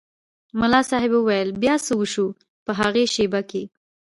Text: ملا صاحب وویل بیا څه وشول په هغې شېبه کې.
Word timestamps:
ملا 0.59 0.81
صاحب 0.89 1.11
وویل 1.15 1.49
بیا 1.61 1.75
څه 1.85 1.93
وشول 2.01 2.31
په 2.65 2.71
هغې 2.79 3.05
شېبه 3.15 3.41
کې. 3.49 3.63